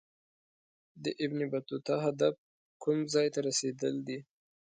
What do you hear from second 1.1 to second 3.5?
ابن بطوطه هدف کوم ځای ته